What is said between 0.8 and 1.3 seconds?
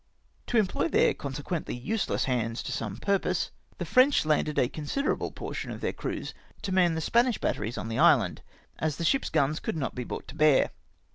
theh